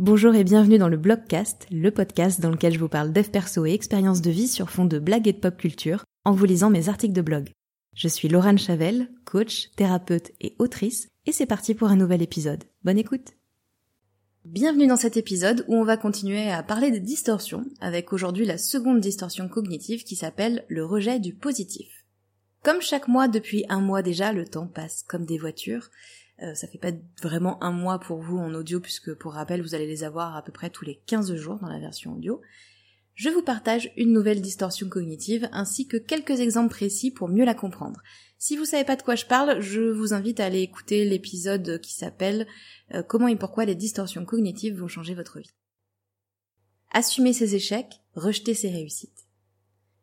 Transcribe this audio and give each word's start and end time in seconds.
Bonjour 0.00 0.34
et 0.34 0.42
bienvenue 0.42 0.78
dans 0.78 0.88
le 0.88 0.96
Blogcast, 0.96 1.68
le 1.70 1.92
podcast 1.92 2.40
dans 2.40 2.50
lequel 2.50 2.72
je 2.72 2.80
vous 2.80 2.88
parle 2.88 3.12
dev 3.12 3.28
perso 3.28 3.64
et 3.64 3.72
expériences 3.74 4.22
de 4.22 4.30
vie 4.32 4.48
sur 4.48 4.68
fond 4.68 4.86
de 4.86 4.98
blagues 4.98 5.28
et 5.28 5.32
de 5.32 5.38
pop 5.38 5.56
culture 5.56 6.02
en 6.24 6.32
vous 6.32 6.46
lisant 6.46 6.68
mes 6.68 6.88
articles 6.88 7.14
de 7.14 7.22
blog. 7.22 7.50
Je 7.94 8.08
suis 8.08 8.26
Laurent 8.26 8.56
Chavel, 8.56 9.08
coach, 9.24 9.70
thérapeute 9.76 10.32
et 10.40 10.56
autrice, 10.58 11.06
et 11.26 11.32
c'est 11.32 11.46
parti 11.46 11.74
pour 11.74 11.90
un 11.90 11.96
nouvel 11.96 12.22
épisode. 12.22 12.64
Bonne 12.82 12.98
écoute 12.98 13.34
Bienvenue 14.44 14.88
dans 14.88 14.96
cet 14.96 15.16
épisode 15.16 15.64
où 15.68 15.76
on 15.76 15.84
va 15.84 15.96
continuer 15.96 16.50
à 16.50 16.64
parler 16.64 16.90
des 16.90 16.98
distorsions, 16.98 17.64
avec 17.80 18.12
aujourd'hui 18.12 18.46
la 18.46 18.58
seconde 18.58 18.98
distorsion 18.98 19.48
cognitive 19.48 20.02
qui 20.02 20.16
s'appelle 20.16 20.64
le 20.66 20.84
rejet 20.84 21.20
du 21.20 21.34
positif. 21.34 22.04
Comme 22.64 22.80
chaque 22.80 23.06
mois 23.06 23.28
depuis 23.28 23.64
un 23.68 23.80
mois 23.80 24.02
déjà, 24.02 24.32
le 24.32 24.44
temps 24.44 24.66
passe 24.66 25.04
comme 25.06 25.24
des 25.24 25.38
voitures, 25.38 25.90
euh, 26.42 26.54
ça 26.54 26.66
fait 26.66 26.78
pas 26.78 26.92
vraiment 27.22 27.62
un 27.62 27.70
mois 27.70 28.00
pour 28.00 28.20
vous 28.20 28.38
en 28.38 28.54
audio, 28.54 28.80
puisque 28.80 29.14
pour 29.14 29.34
rappel, 29.34 29.62
vous 29.62 29.74
allez 29.74 29.86
les 29.86 30.04
avoir 30.04 30.36
à 30.36 30.42
peu 30.42 30.52
près 30.52 30.70
tous 30.70 30.84
les 30.84 31.00
15 31.06 31.34
jours 31.36 31.58
dans 31.60 31.68
la 31.68 31.78
version 31.78 32.14
audio. 32.14 32.40
Je 33.14 33.30
vous 33.30 33.42
partage 33.42 33.92
une 33.96 34.12
nouvelle 34.12 34.40
distorsion 34.40 34.88
cognitive 34.88 35.48
ainsi 35.52 35.86
que 35.86 35.96
quelques 35.96 36.40
exemples 36.40 36.74
précis 36.74 37.12
pour 37.12 37.28
mieux 37.28 37.44
la 37.44 37.54
comprendre. 37.54 38.02
Si 38.38 38.56
vous 38.56 38.64
savez 38.64 38.84
pas 38.84 38.96
de 38.96 39.02
quoi 39.02 39.14
je 39.14 39.24
parle, 39.24 39.60
je 39.60 39.80
vous 39.80 40.12
invite 40.12 40.40
à 40.40 40.46
aller 40.46 40.60
écouter 40.60 41.04
l'épisode 41.04 41.80
qui 41.80 41.94
s'appelle 41.94 42.46
euh, 42.92 43.04
Comment 43.04 43.28
et 43.28 43.36
pourquoi 43.36 43.64
les 43.64 43.76
distorsions 43.76 44.24
cognitives 44.24 44.80
vont 44.80 44.88
changer 44.88 45.14
votre 45.14 45.38
vie. 45.38 45.54
Assumer 46.90 47.32
ses 47.32 47.54
échecs, 47.54 48.00
rejeter 48.14 48.54
ses 48.54 48.70
réussites. 48.70 49.24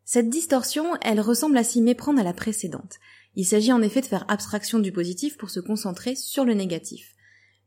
Cette 0.06 0.30
distorsion, 0.30 0.98
elle 1.02 1.22
ressemble 1.22 1.58
à 1.58 1.64
s'y 1.64 1.82
méprendre 1.82 2.20
à 2.20 2.24
la 2.24 2.34
précédente. 2.34 2.96
Il 3.36 3.46
s'agit 3.46 3.72
en 3.72 3.82
effet 3.82 4.02
de 4.02 4.06
faire 4.06 4.26
abstraction 4.30 4.80
du 4.80 4.92
positif 4.92 5.38
pour 5.38 5.50
se 5.50 5.60
concentrer 5.60 6.16
sur 6.16 6.44
le 6.44 6.54
négatif. 6.54 7.16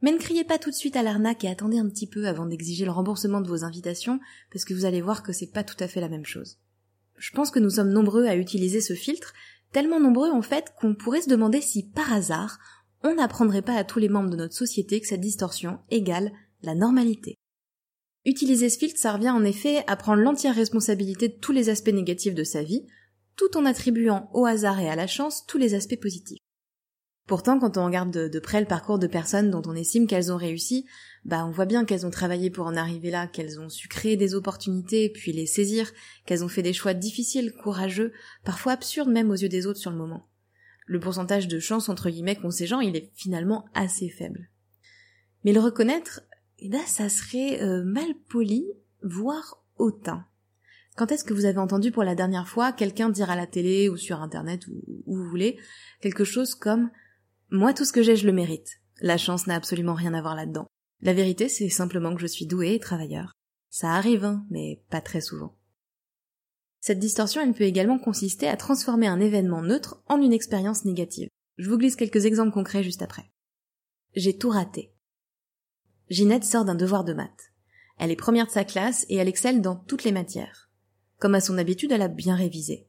Mais 0.03 0.13
ne 0.13 0.19
criez 0.19 0.45
pas 0.45 0.59
tout 0.59 0.71
de 0.71 0.75
suite 0.75 0.97
à 0.97 1.03
l'arnaque 1.03 1.45
et 1.45 1.49
attendez 1.49 1.79
un 1.79 1.89
petit 1.89 2.07
peu 2.07 2.27
avant 2.27 2.47
d'exiger 2.47 2.85
le 2.85 2.91
remboursement 2.91 3.41
de 3.41 3.49
vos 3.49 3.65
invitations, 3.65 4.21
parce 4.53 4.65
que 4.65 4.75
vous 4.75 4.85
allez 4.85 5.01
voir 5.01 5.23
que 5.23 5.33
c'est 5.33 5.51
pas 5.51 5.65
tout 5.65 5.83
à 5.83 5.89
fait 5.89 6.01
la 6.01 6.11
même 6.11 6.27
chose. 6.27 6.59
Je 7.17 7.31
pense 7.31 7.51
que 7.51 7.61
nous 7.61 7.71
sommes 7.71 7.93
nombreux 7.93 8.27
à 8.27 8.37
utiliser 8.37 8.81
ce 8.81 8.95
filtre, 8.95 9.33
tellement 9.73 10.01
nombreux 10.01 10.31
en 10.31 10.43
fait 10.43 10.75
qu'on 10.79 10.95
pourrait 10.95 11.23
se 11.23 11.31
demander 11.31 11.61
si 11.61 11.83
par 11.83 12.12
hasard 12.12 12.59
on 13.03 13.15
n'apprendrait 13.15 13.62
pas 13.62 13.77
à 13.77 13.84
tous 13.84 13.99
les 13.99 14.09
membres 14.09 14.31
de 14.31 14.37
notre 14.37 14.55
société 14.55 15.01
que 15.01 15.06
cette 15.06 15.21
distorsion 15.21 15.78
égale 15.91 16.33
la 16.62 16.75
normalité. 16.75 17.37
Utiliser 18.25 18.71
ce 18.71 18.78
filtre, 18.78 18.99
ça 18.99 19.12
revient 19.12 19.31
en 19.31 19.45
effet 19.45 19.84
à 19.87 19.97
prendre 19.97 20.23
l'entière 20.23 20.55
responsabilité 20.55 21.28
de 21.28 21.34
tous 21.34 21.53
les 21.53 21.69
aspects 21.69 21.89
négatifs 21.89 22.34
de 22.34 22.45
sa 22.45 22.62
vie, 22.62 22.87
tout 23.37 23.57
en 23.57 23.65
attribuant 23.65 24.31
au 24.33 24.47
hasard 24.47 24.81
et 24.81 24.89
à 24.89 24.97
la 24.97 25.07
chance 25.07 25.45
tous 25.47 25.59
les 25.59 25.75
aspects 25.75 26.01
positifs. 26.01 26.39
Pourtant, 27.27 27.59
quand 27.59 27.79
on 27.79 27.87
regarde 27.87 28.11
de, 28.11 28.39
près 28.39 28.61
le 28.61 28.67
parcours 28.67 28.99
de 28.99 29.07
personnes 29.07 29.51
dont 29.51 29.63
on 29.65 29.75
estime 29.75 30.07
qu'elles 30.07 30.31
ont 30.31 30.37
réussi, 30.37 30.85
bah 31.25 31.47
on 31.47 31.51
voit 31.51 31.65
bien 31.65 31.87
qu'elles 31.87 32.05
ont 32.05 32.11
travaillé 32.11 32.51
pour 32.51 32.67
en 32.67 32.77
arriver 32.77 33.11
là, 33.11 33.27
qu'elles 33.27 33.59
ont 33.59 33.71
su 33.71 33.89
créer 33.89 34.19
des 34.19 34.35
opportunités, 34.35 35.09
puis 35.09 35.33
les 35.33 35.47
saisir, 35.47 35.91
qu'elles 36.27 36.45
ont 36.45 36.49
fait 36.49 36.62
des 36.62 36.75
choix 36.75 36.93
difficiles, 36.93 37.55
courageux, 37.62 38.12
parfois 38.45 38.73
absurdes 38.73 39.09
même 39.09 39.31
aux 39.31 39.37
yeux 39.37 39.49
des 39.49 39.67
autres 39.67 39.79
sur 39.79 39.91
le 39.91 39.97
moment. 39.97 40.29
Le 40.87 41.01
pourcentage 41.01 41.49
de 41.49 41.59
chance 41.59 41.89
entre 41.89 42.11
guillemets 42.11 42.37
qu'ont 42.37 42.51
ces 42.51 42.67
gens, 42.67 42.81
il 42.81 42.95
est 42.95 43.11
finalement 43.15 43.65
assez 43.73 44.11
faible. 44.11 44.51
Mais 45.45 45.55
le 45.55 45.61
reconnaître, 45.61 46.21
eh 46.59 46.69
ben 46.69 46.85
ça 46.87 47.09
serait 47.09 47.62
euh, 47.62 47.83
mal 47.85 48.15
poli, 48.29 48.67
voire 49.03 49.65
hautain. 49.79 50.27
Quand 50.97 51.11
est-ce 51.11 51.25
que 51.25 51.34
vous 51.34 51.45
avez 51.45 51.59
entendu 51.59 51.91
pour 51.91 52.05
la 52.05 52.14
dernière 52.14 52.48
fois 52.48 52.73
quelqu'un 52.73 53.09
dire 53.09 53.31
à 53.31 53.37
la 53.37 53.47
télé 53.47 53.89
ou 53.89 53.97
sur 53.97 54.20
internet 54.20 54.67
ou 54.69 54.83
où 55.06 55.17
vous 55.17 55.28
voulez 55.28 55.59
quelque 56.00 56.25
chose 56.25 56.55
comme 56.55 56.91
moi 57.50 57.75
tout 57.75 57.84
ce 57.84 57.92
que 57.92 58.03
j'ai 58.03 58.17
je 58.17 58.27
le 58.27 58.33
mérite. 58.33 58.81
La 59.00 59.19
chance 59.19 59.47
n'a 59.47 59.56
absolument 59.56 59.95
rien 59.95 60.15
à 60.15 60.22
voir 60.22 60.37
là-dedans. 60.37 60.67
La 61.03 61.12
vérité 61.12 61.48
c'est 61.48 61.69
simplement 61.69 62.15
que 62.15 62.20
je 62.20 62.27
suis 62.27 62.47
doué 62.47 62.75
et 62.75 62.81
travailleur. 62.81 63.33
Ça 63.70 63.91
arrive, 63.91 64.25
hein, 64.25 64.47
mais 64.50 64.84
pas 64.89 65.00
très 65.00 65.20
souvent. 65.20 65.56
Cette 66.81 67.00
distorsion, 67.00 67.41
elle 67.41 67.55
peut 67.55 67.65
également 67.65 67.98
consister 67.98 68.47
à 68.47 68.56
transformer 68.56 69.09
un 69.09 69.19
événement 69.19 69.62
neutre 69.62 70.03
en 70.06 70.21
une 70.21 70.32
expérience 70.32 70.84
négative. 70.84 71.28
Je 71.56 71.69
vous 71.69 71.78
glisse 71.78 71.97
quelques 71.97 72.26
exemples 72.26 72.53
concrets 72.53 72.84
juste 72.84 73.03
après. 73.03 73.32
J'ai 74.15 74.37
tout 74.37 74.50
raté. 74.50 74.93
Ginette 76.09 76.44
sort 76.44 76.65
d'un 76.65 76.75
devoir 76.75 77.03
de 77.03 77.15
maths. 77.15 77.53
Elle 77.99 78.11
est 78.11 78.16
première 78.16 78.47
de 78.47 78.53
sa 78.53 78.65
classe 78.65 79.06
et 79.09 79.16
elle 79.16 79.28
excelle 79.28 79.61
dans 79.61 79.75
toutes 79.75 80.05
les 80.05 80.12
matières. 80.12 80.71
Comme 81.25 81.37
à 81.37 81.41
son 81.41 81.57
habitude, 81.57 81.91
elle 81.91 82.03
a 82.03 82.09
bien 82.09 82.37
révisé. 82.37 82.87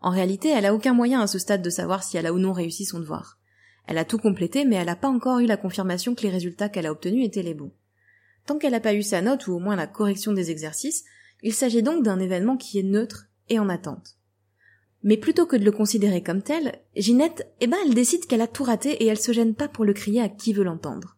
En 0.00 0.10
réalité, 0.10 0.48
elle 0.48 0.66
a 0.66 0.74
aucun 0.74 0.92
moyen 0.92 1.20
à 1.20 1.28
ce 1.28 1.38
stade 1.38 1.62
de 1.62 1.70
savoir 1.70 2.02
si 2.02 2.16
elle 2.16 2.26
a 2.26 2.32
ou 2.32 2.38
non 2.40 2.52
réussi 2.52 2.84
son 2.84 2.98
devoir. 2.98 3.38
Elle 3.86 3.98
a 3.98 4.04
tout 4.04 4.18
complété, 4.18 4.64
mais 4.64 4.74
elle 4.74 4.86
n'a 4.86 4.96
pas 4.96 5.06
encore 5.06 5.38
eu 5.38 5.46
la 5.46 5.56
confirmation 5.56 6.16
que 6.16 6.22
les 6.22 6.30
résultats 6.30 6.68
qu'elle 6.68 6.86
a 6.86 6.90
obtenus 6.90 7.24
étaient 7.24 7.44
les 7.44 7.54
bons. 7.54 7.72
Tant 8.44 8.58
qu'elle 8.58 8.72
n'a 8.72 8.80
pas 8.80 8.94
eu 8.94 9.04
sa 9.04 9.22
note 9.22 9.46
ou 9.46 9.52
au 9.52 9.60
moins 9.60 9.76
la 9.76 9.86
correction 9.86 10.32
des 10.32 10.50
exercices, 10.50 11.04
il 11.44 11.54
s'agit 11.54 11.84
donc 11.84 12.02
d'un 12.02 12.18
événement 12.18 12.56
qui 12.56 12.80
est 12.80 12.82
neutre 12.82 13.26
et 13.48 13.60
en 13.60 13.68
attente. 13.68 14.16
Mais 15.04 15.16
plutôt 15.16 15.46
que 15.46 15.54
de 15.54 15.64
le 15.64 15.70
considérer 15.70 16.24
comme 16.24 16.42
tel, 16.42 16.80
Ginette, 16.96 17.46
eh 17.60 17.68
ben, 17.68 17.78
elle 17.86 17.94
décide 17.94 18.26
qu'elle 18.26 18.42
a 18.42 18.48
tout 18.48 18.64
raté 18.64 18.94
et 18.94 19.06
elle 19.06 19.20
se 19.20 19.30
gêne 19.30 19.54
pas 19.54 19.68
pour 19.68 19.84
le 19.84 19.92
crier 19.92 20.22
à 20.22 20.28
qui 20.28 20.52
veut 20.52 20.64
l'entendre. 20.64 21.16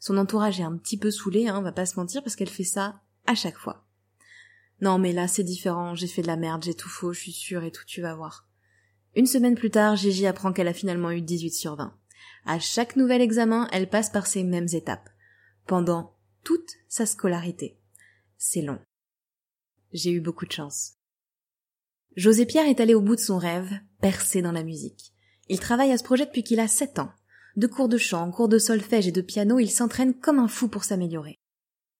Son 0.00 0.18
entourage 0.18 0.58
est 0.58 0.64
un 0.64 0.76
petit 0.78 0.98
peu 0.98 1.12
saoulé, 1.12 1.46
hein, 1.46 1.58
on 1.60 1.62
va 1.62 1.70
pas 1.70 1.86
se 1.86 1.94
mentir, 1.94 2.24
parce 2.24 2.34
qu'elle 2.34 2.50
fait 2.50 2.64
ça 2.64 3.02
à 3.28 3.36
chaque 3.36 3.56
fois. 3.56 3.84
Non, 4.82 4.98
mais 4.98 5.12
là, 5.12 5.28
c'est 5.28 5.44
différent, 5.44 5.94
j'ai 5.94 6.08
fait 6.08 6.22
de 6.22 6.26
la 6.26 6.36
merde, 6.36 6.64
j'ai 6.64 6.74
tout 6.74 6.88
faux, 6.88 7.12
je 7.12 7.20
suis 7.20 7.32
sûre 7.32 7.62
et 7.62 7.70
tout, 7.70 7.84
tu 7.86 8.02
vas 8.02 8.16
voir. 8.16 8.48
Une 9.14 9.26
semaine 9.26 9.54
plus 9.54 9.70
tard, 9.70 9.94
Gigi 9.94 10.26
apprend 10.26 10.52
qu'elle 10.52 10.66
a 10.66 10.74
finalement 10.74 11.12
eu 11.12 11.22
18 11.22 11.52
sur 11.52 11.76
20. 11.76 11.96
À 12.46 12.58
chaque 12.58 12.96
nouvel 12.96 13.20
examen, 13.20 13.68
elle 13.70 13.88
passe 13.88 14.10
par 14.10 14.26
ces 14.26 14.42
mêmes 14.42 14.66
étapes. 14.72 15.08
Pendant 15.68 16.16
toute 16.42 16.72
sa 16.88 17.06
scolarité. 17.06 17.78
C'est 18.38 18.62
long. 18.62 18.80
J'ai 19.92 20.10
eu 20.10 20.20
beaucoup 20.20 20.46
de 20.46 20.52
chance. 20.52 20.94
José 22.16 22.44
Pierre 22.44 22.66
est 22.66 22.80
allé 22.80 22.94
au 22.94 23.00
bout 23.00 23.14
de 23.14 23.20
son 23.20 23.38
rêve, 23.38 23.70
percé 24.00 24.42
dans 24.42 24.50
la 24.50 24.64
musique. 24.64 25.14
Il 25.48 25.60
travaille 25.60 25.92
à 25.92 25.98
ce 25.98 26.02
projet 26.02 26.26
depuis 26.26 26.42
qu'il 26.42 26.58
a 26.58 26.66
7 26.66 26.98
ans. 26.98 27.12
De 27.54 27.68
cours 27.68 27.88
de 27.88 27.98
chant, 27.98 28.32
cours 28.32 28.48
de 28.48 28.58
solfège 28.58 29.06
et 29.06 29.12
de 29.12 29.20
piano, 29.20 29.60
il 29.60 29.70
s'entraîne 29.70 30.14
comme 30.14 30.40
un 30.40 30.48
fou 30.48 30.66
pour 30.66 30.82
s'améliorer. 30.82 31.38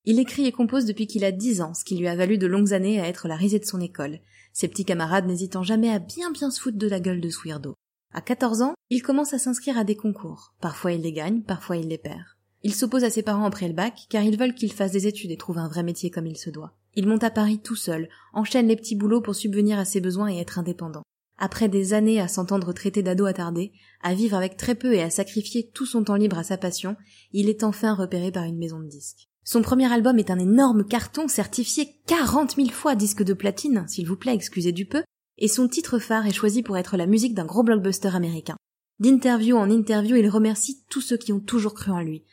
Il 0.05 0.19
écrit 0.19 0.47
et 0.47 0.53
compose 0.53 0.85
depuis 0.85 1.07
qu'il 1.07 1.25
a 1.25 1.33
dix 1.33 1.61
ans, 1.61 1.75
ce 1.75 1.85
qui 1.85 1.97
lui 1.97 2.09
a 2.09 2.17
valu 2.17 2.37
de 2.37 2.47
longues 2.47 2.73
années 2.73 3.01
à 3.01 3.07
être 3.07 3.29
la 3.29 3.37
risée 3.37 3.61
de 3.61 3.65
son 3.65 3.81
école, 3.81 4.19
ses 4.53 4.69
petits 4.69 4.85
camarades 4.85 5.27
n'hésitant 5.27 5.63
jamais 5.63 5.91
à 5.91 5.99
bien 5.99 6.31
bien 6.31 6.51
se 6.51 6.61
foutre 6.61 6.77
de 6.77 6.89
la 6.89 7.01
gueule 7.01 7.21
de 7.21 7.31
Swirdo. 7.31 7.75
À 8.13 8.21
14 8.21 8.63
ans, 8.63 8.75
il 8.91 9.03
commence 9.03 9.33
à 9.33 9.39
s'inscrire 9.39 9.79
à 9.79 9.85
des 9.85 9.97
concours. 9.97 10.55
Parfois 10.61 10.93
il 10.93 11.03
les 11.03 11.13
gagne, 11.13 11.41
parfois 11.41 11.79
il 11.79 11.89
les 11.89 11.99
perd. 11.99 12.25
Il 12.63 12.75
s'oppose 12.75 13.05
à 13.05 13.11
ses 13.11 13.23
parents 13.23 13.47
après 13.47 13.67
le 13.67 13.75
bac, 13.75 14.07
car 14.11 14.23
ils 14.23 14.39
veulent 14.39 14.55
qu'il 14.55 14.73
fasse 14.73 14.93
des 14.93 15.07
études 15.07 15.31
et 15.31 15.37
trouve 15.37 15.59
un 15.59 15.69
vrai 15.69 15.83
métier 15.83 16.11
comme 16.11 16.27
il 16.27 16.37
se 16.37 16.51
doit. 16.51 16.75
Il 16.95 17.09
monte 17.09 17.25
à 17.25 17.31
Paris 17.31 17.61
tout 17.61 17.75
seul, 17.75 18.09
enchaîne 18.35 18.69
les 18.69 18.77
petits 18.77 18.95
boulots 18.95 19.23
pour 19.23 19.35
subvenir 19.35 19.79
à 19.79 19.87
ses 19.87 20.01
besoins 20.01 20.29
et 20.29 20.39
être 20.39 20.59
indépendant. 20.59 21.03
Après 21.39 21.69
des 21.69 21.95
années 21.95 22.21
à 22.21 22.29
s'entendre 22.29 22.73
traiter 22.75 23.03
d'ado 23.03 23.25
attardé, 23.25 23.73
à 24.03 24.15
vivre 24.15 24.37
avec 24.37 24.59
très 24.59 24.75
peu 24.75 24.93
et 24.93 25.03
à 25.03 25.11
sacrifier 25.11 25.71
tout 25.73 25.87
son 25.87 26.05
temps 26.05 26.17
libre 26.17 26.39
à 26.39 26.45
sa 26.45 26.59
passion, 26.59 26.97
il 27.33 27.49
est 27.49 27.65
enfin 27.65 27.95
repéré 27.95 28.31
par 28.31 28.45
une 28.45 28.59
maison 28.59 28.79
de 28.79 28.87
disques. 28.87 29.29
Son 29.45 29.63
premier 29.63 29.93
album 29.93 30.19
est 30.19 30.31
un 30.31 30.39
énorme 30.39 30.85
carton 30.85 31.27
certifié 31.27 32.01
40 32.07 32.57
000 32.57 32.69
fois 32.69 32.95
disque 32.95 33.25
de 33.25 33.35
platine, 33.35 33.87
s'il 33.89 34.07
vous 34.07 34.17
plaît, 34.17 34.35
excusez 34.35 34.73
du 34.73 34.87
peu, 34.87 35.03
et 35.39 35.49
son 35.49 35.67
titre 35.69 35.99
phare 35.99 36.27
est 36.27 36.33
choisi 36.33 36.63
pour 36.63 36.77
être 36.77 36.97
la 36.97 37.07
musique 37.07 37.35
d'un 37.35 37.45
gros 37.45 37.65
blockbuster 37.65 38.15
américain. 38.15 38.57
D'interview 39.01 39.57
en 39.57 39.69
interview, 39.69 40.15
il 40.17 40.29
remercie 40.29 40.85
tous 40.89 41.01
ceux 41.01 41.17
qui 41.17 41.33
ont 41.33 41.41
toujours 41.41 41.75
cru 41.75 41.91
en 41.91 42.01
lui. 42.01 42.25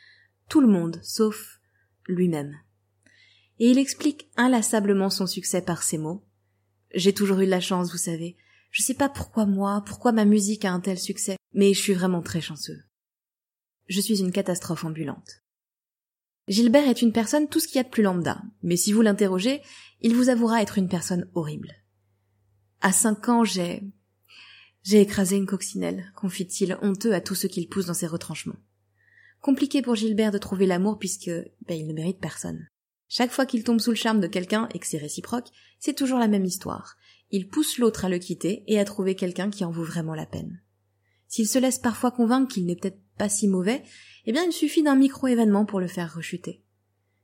Tout 0.48 0.60
le 0.60 0.68
monde, 0.68 1.00
sauf 1.02 1.60
lui-même. 2.06 2.56
Et 3.58 3.70
il 3.70 3.78
explique 3.78 4.30
inlassablement 4.36 5.10
son 5.10 5.26
succès 5.26 5.62
par 5.62 5.82
ces 5.82 5.98
mots. 5.98 6.24
J'ai 6.94 7.12
toujours 7.12 7.40
eu 7.40 7.46
de 7.46 7.50
la 7.50 7.60
chance, 7.60 7.90
vous 7.90 7.98
savez. 7.98 8.36
Je 8.70 8.82
sais 8.82 8.94
pas 8.94 9.08
pourquoi 9.08 9.46
moi, 9.46 9.82
pourquoi 9.84 10.12
ma 10.12 10.24
musique 10.24 10.64
a 10.64 10.72
un 10.72 10.80
tel 10.80 10.98
succès, 10.98 11.36
mais 11.52 11.74
je 11.74 11.80
suis 11.80 11.92
vraiment 11.92 12.22
très 12.22 12.40
chanceux. 12.40 12.78
Je 13.88 14.00
suis 14.00 14.20
une 14.20 14.32
catastrophe 14.32 14.84
ambulante. 14.84 15.42
Gilbert 16.50 16.88
est 16.88 17.00
une 17.00 17.12
personne 17.12 17.46
tout 17.46 17.60
ce 17.60 17.68
qu'il 17.68 17.76
y 17.76 17.78
a 17.78 17.84
de 17.84 17.88
plus 17.88 18.02
lambda, 18.02 18.42
mais 18.64 18.76
si 18.76 18.92
vous 18.92 19.02
l'interrogez, 19.02 19.62
il 20.00 20.16
vous 20.16 20.30
avouera 20.30 20.60
être 20.60 20.78
une 20.78 20.88
personne 20.88 21.30
horrible. 21.34 21.72
À 22.80 22.90
cinq 22.90 23.28
ans, 23.28 23.44
j'ai... 23.44 23.84
J'ai 24.82 25.00
écrasé 25.00 25.36
une 25.36 25.46
coccinelle, 25.46 26.12
confie-t-il, 26.16 26.76
honteux 26.82 27.14
à 27.14 27.20
tout 27.20 27.36
ce 27.36 27.46
qu'il 27.46 27.68
pousse 27.68 27.86
dans 27.86 27.94
ses 27.94 28.08
retranchements. 28.08 28.58
Compliqué 29.40 29.80
pour 29.80 29.94
Gilbert 29.94 30.32
de 30.32 30.38
trouver 30.38 30.66
l'amour 30.66 30.98
puisque, 30.98 31.30
ben, 31.68 31.78
il 31.78 31.86
ne 31.86 31.92
mérite 31.92 32.18
personne. 32.18 32.66
Chaque 33.06 33.30
fois 33.30 33.46
qu'il 33.46 33.62
tombe 33.62 33.78
sous 33.78 33.90
le 33.90 33.96
charme 33.96 34.20
de 34.20 34.26
quelqu'un 34.26 34.68
et 34.74 34.80
que 34.80 34.88
c'est 34.88 34.98
réciproque, 34.98 35.50
c'est 35.78 35.94
toujours 35.94 36.18
la 36.18 36.28
même 36.28 36.44
histoire. 36.44 36.96
Il 37.30 37.46
pousse 37.46 37.78
l'autre 37.78 38.06
à 38.06 38.08
le 38.08 38.18
quitter 38.18 38.64
et 38.66 38.80
à 38.80 38.84
trouver 38.84 39.14
quelqu'un 39.14 39.50
qui 39.50 39.64
en 39.64 39.70
vaut 39.70 39.84
vraiment 39.84 40.16
la 40.16 40.26
peine. 40.26 40.60
S'il 41.28 41.46
se 41.46 41.60
laisse 41.60 41.78
parfois 41.78 42.10
convaincre 42.10 42.52
qu'il 42.52 42.66
n'est 42.66 42.74
peut-être 42.74 42.98
si 43.28 43.48
mauvais, 43.48 43.82
eh 44.26 44.32
bien 44.32 44.44
il 44.44 44.52
suffit 44.52 44.82
d'un 44.82 44.96
micro-événement 44.96 45.64
pour 45.64 45.80
le 45.80 45.88
faire 45.88 46.14
rechuter. 46.14 46.62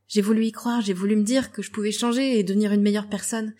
J'ai 0.08 0.22
voulu 0.22 0.44
y 0.44 0.52
croire, 0.52 0.80
j'ai 0.80 0.92
voulu 0.92 1.16
me 1.16 1.24
dire 1.24 1.50
que 1.50 1.62
je 1.62 1.70
pouvais 1.70 1.90
changer 1.90 2.38
et 2.38 2.44
devenir 2.44 2.72
une 2.72 2.82
meilleure 2.82 3.08
personne, 3.08 3.54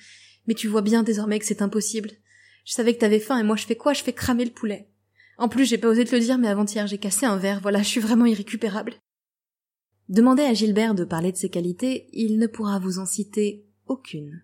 mais 0.46 0.54
tu 0.54 0.68
vois 0.68 0.82
bien 0.82 1.02
désormais 1.02 1.38
que 1.38 1.46
c'est 1.46 1.62
impossible. 1.62 2.10
Je 2.64 2.72
savais 2.72 2.94
que 2.94 3.00
t'avais 3.00 3.20
faim 3.20 3.38
et 3.38 3.44
moi 3.44 3.56
je 3.56 3.66
fais 3.66 3.76
quoi? 3.76 3.92
Je 3.92 4.02
fais 4.02 4.12
cramer 4.12 4.44
le 4.44 4.52
poulet. 4.52 4.88
En 5.38 5.48
plus, 5.48 5.66
j'ai 5.66 5.78
pas 5.78 5.88
osé 5.88 6.04
te 6.04 6.14
le 6.14 6.20
dire, 6.20 6.38
mais 6.38 6.48
avant-hier 6.48 6.86
j'ai 6.86 6.98
cassé 6.98 7.26
un 7.26 7.36
verre, 7.36 7.60
voilà, 7.60 7.80
je 7.80 7.88
suis 7.88 8.00
vraiment 8.00 8.26
irrécupérable. 8.26 8.94
Demandez 10.08 10.44
à 10.44 10.54
Gilbert 10.54 10.94
de 10.94 11.04
parler 11.04 11.32
de 11.32 11.36
ses 11.36 11.50
qualités, 11.50 12.08
il 12.12 12.38
ne 12.38 12.46
pourra 12.46 12.78
vous 12.78 12.98
en 12.98 13.06
citer 13.06 13.66
aucune. 13.86 14.42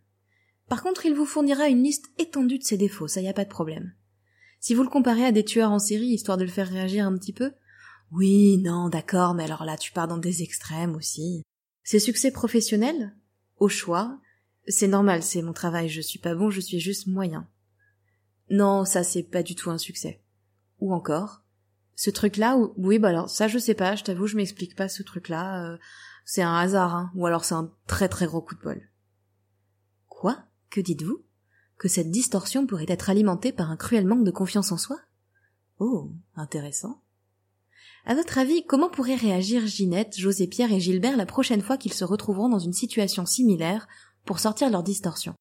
Par 0.68 0.82
contre, 0.82 1.06
il 1.06 1.14
vous 1.14 1.26
fournira 1.26 1.68
une 1.68 1.82
liste 1.82 2.10
étendue 2.18 2.58
de 2.58 2.64
ses 2.64 2.76
défauts, 2.76 3.08
ça 3.08 3.20
y 3.20 3.28
a 3.28 3.32
pas 3.32 3.44
de 3.44 3.50
problème. 3.50 3.94
Si 4.58 4.74
vous 4.74 4.82
le 4.82 4.88
comparez 4.88 5.24
à 5.24 5.32
des 5.32 5.44
tueurs 5.44 5.70
en 5.70 5.78
série, 5.78 6.06
histoire 6.06 6.36
de 6.36 6.44
le 6.44 6.50
faire 6.50 6.68
réagir 6.68 7.06
un 7.06 7.16
petit 7.16 7.32
peu, 7.32 7.52
oui, 8.12 8.58
non, 8.58 8.88
d'accord, 8.88 9.34
mais 9.34 9.44
alors 9.44 9.64
là, 9.64 9.76
tu 9.76 9.90
pars 9.92 10.08
dans 10.08 10.18
des 10.18 10.42
extrêmes 10.42 10.94
aussi. 10.94 11.42
Ses 11.82 11.98
succès 11.98 12.30
professionnels, 12.30 13.16
au 13.56 13.68
choix, 13.68 14.20
c'est 14.68 14.88
normal, 14.88 15.22
c'est 15.22 15.42
mon 15.42 15.52
travail, 15.52 15.88
je 15.88 16.00
suis 16.00 16.18
pas 16.18 16.34
bon, 16.34 16.50
je 16.50 16.60
suis 16.60 16.78
juste 16.78 17.06
moyen. 17.06 17.48
Non, 18.50 18.84
ça 18.84 19.02
c'est 19.02 19.22
pas 19.22 19.42
du 19.42 19.54
tout 19.54 19.70
un 19.70 19.78
succès. 19.78 20.22
Ou 20.78 20.92
encore, 20.92 21.42
ce 21.94 22.10
truc-là, 22.10 22.58
oui, 22.76 22.98
bah 22.98 23.08
alors 23.08 23.30
ça 23.30 23.48
je 23.48 23.58
sais 23.58 23.74
pas, 23.74 23.96
je 23.96 24.04
t'avoue, 24.04 24.26
je 24.26 24.36
m'explique 24.36 24.76
pas 24.76 24.88
ce 24.88 25.02
truc-là, 25.02 25.64
euh, 25.64 25.78
c'est 26.24 26.42
un 26.42 26.54
hasard, 26.54 26.94
hein, 26.94 27.10
ou 27.14 27.26
alors 27.26 27.44
c'est 27.44 27.54
un 27.54 27.72
très 27.86 28.08
très 28.08 28.26
gros 28.26 28.42
coup 28.42 28.54
de 28.54 28.60
bol. 28.60 28.90
Quoi? 30.08 30.44
Que 30.70 30.80
dites-vous? 30.80 31.24
Que 31.78 31.88
cette 31.88 32.10
distorsion 32.10 32.66
pourrait 32.66 32.86
être 32.88 33.10
alimentée 33.10 33.52
par 33.52 33.70
un 33.70 33.76
cruel 33.76 34.06
manque 34.06 34.24
de 34.24 34.30
confiance 34.30 34.70
en 34.70 34.76
soi? 34.76 35.00
Oh, 35.78 36.12
intéressant. 36.36 37.02
À 38.04 38.16
votre 38.16 38.38
avis, 38.38 38.64
comment 38.64 38.90
pourraient 38.90 39.14
réagir 39.14 39.66
Ginette, 39.66 40.18
José 40.18 40.48
Pierre 40.48 40.72
et 40.72 40.80
Gilbert 40.80 41.16
la 41.16 41.26
prochaine 41.26 41.60
fois 41.60 41.76
qu'ils 41.76 41.92
se 41.92 42.04
retrouveront 42.04 42.48
dans 42.48 42.58
une 42.58 42.72
situation 42.72 43.26
similaire 43.26 43.86
pour 44.24 44.40
sortir 44.40 44.70
leur 44.70 44.82
distorsion? 44.82 45.34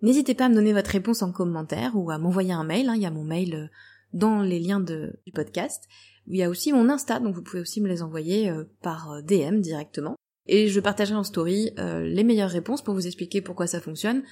N'hésitez 0.00 0.34
pas 0.34 0.46
à 0.46 0.48
me 0.48 0.54
donner 0.54 0.72
votre 0.72 0.92
réponse 0.92 1.22
en 1.22 1.32
commentaire 1.32 1.96
ou 1.96 2.10
à 2.10 2.18
m'envoyer 2.18 2.52
un 2.52 2.62
mail, 2.62 2.88
hein, 2.88 2.94
il 2.94 3.02
y 3.02 3.06
a 3.06 3.10
mon 3.10 3.24
mail 3.24 3.54
euh, 3.54 3.66
dans 4.12 4.42
les 4.42 4.60
liens 4.60 4.80
du 4.80 5.32
podcast. 5.34 5.84
Il 6.28 6.36
y 6.36 6.42
a 6.44 6.48
aussi 6.48 6.72
mon 6.72 6.88
Insta, 6.88 7.18
donc 7.18 7.34
vous 7.34 7.42
pouvez 7.42 7.60
aussi 7.60 7.80
me 7.80 7.88
les 7.88 8.02
envoyer 8.02 8.48
euh, 8.48 8.64
par 8.80 9.10
euh, 9.10 9.22
DM 9.22 9.60
directement. 9.60 10.14
Et 10.46 10.68
je 10.68 10.80
partagerai 10.80 11.16
en 11.16 11.22
story 11.22 11.70
les 11.76 12.24
meilleures 12.24 12.50
réponses 12.50 12.82
pour 12.82 12.94
vous 12.94 13.06
expliquer 13.06 13.40
pourquoi 13.40 13.68
ça 13.68 13.80
fonctionne, 13.80 14.24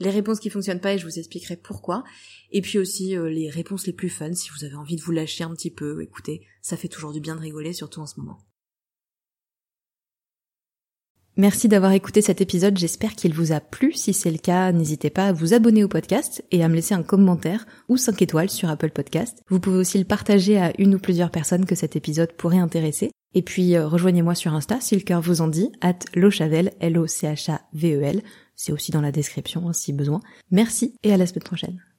les 0.00 0.10
réponses 0.10 0.40
qui 0.40 0.50
fonctionnent 0.50 0.80
pas 0.80 0.94
et 0.94 0.98
je 0.98 1.06
vous 1.06 1.18
expliquerai 1.18 1.56
pourquoi. 1.56 2.04
Et 2.50 2.60
puis 2.60 2.78
aussi 2.78 3.16
euh, 3.16 3.28
les 3.28 3.50
réponses 3.50 3.86
les 3.86 3.92
plus 3.92 4.10
fun 4.10 4.32
si 4.34 4.50
vous 4.50 4.64
avez 4.64 4.74
envie 4.74 4.96
de 4.96 5.02
vous 5.02 5.12
lâcher 5.12 5.44
un 5.44 5.54
petit 5.54 5.70
peu. 5.70 6.02
Écoutez, 6.02 6.46
ça 6.62 6.76
fait 6.76 6.88
toujours 6.88 7.12
du 7.12 7.20
bien 7.20 7.36
de 7.36 7.40
rigoler, 7.40 7.72
surtout 7.72 8.00
en 8.00 8.06
ce 8.06 8.18
moment. 8.18 8.38
Merci 11.36 11.66
d'avoir 11.66 11.90
écouté 11.90 12.22
cet 12.22 12.40
épisode, 12.40 12.78
j'espère 12.78 13.16
qu'il 13.16 13.34
vous 13.34 13.50
a 13.50 13.58
plu. 13.58 13.92
Si 13.92 14.12
c'est 14.12 14.30
le 14.30 14.38
cas, 14.38 14.70
n'hésitez 14.70 15.10
pas 15.10 15.26
à 15.26 15.32
vous 15.32 15.52
abonner 15.52 15.82
au 15.82 15.88
podcast 15.88 16.44
et 16.52 16.62
à 16.62 16.68
me 16.68 16.76
laisser 16.76 16.94
un 16.94 17.02
commentaire 17.02 17.66
ou 17.88 17.96
5 17.96 18.22
étoiles 18.22 18.50
sur 18.50 18.68
Apple 18.68 18.90
Podcast. 18.90 19.42
Vous 19.48 19.58
pouvez 19.58 19.78
aussi 19.78 19.98
le 19.98 20.04
partager 20.04 20.58
à 20.58 20.72
une 20.78 20.94
ou 20.94 21.00
plusieurs 21.00 21.32
personnes 21.32 21.66
que 21.66 21.74
cet 21.74 21.96
épisode 21.96 22.32
pourrait 22.34 22.58
intéresser. 22.58 23.10
Et 23.34 23.42
puis 23.42 23.76
euh, 23.76 23.86
rejoignez-moi 23.86 24.34
sur 24.34 24.54
Insta 24.54 24.80
si 24.80 24.94
le 24.94 25.02
cœur 25.02 25.20
vous 25.20 25.40
en 25.40 25.48
dit, 25.48 25.70
at 25.80 25.98
lochavel, 26.14 26.72
L-O-C-H-A-V-E-L. 26.80 28.22
C'est 28.56 28.72
aussi 28.72 28.92
dans 28.92 29.00
la 29.00 29.12
description 29.12 29.68
hein, 29.68 29.72
si 29.72 29.92
besoin. 29.92 30.20
Merci 30.50 30.94
et 31.02 31.12
à 31.12 31.16
la 31.16 31.26
semaine 31.26 31.42
prochaine. 31.42 31.93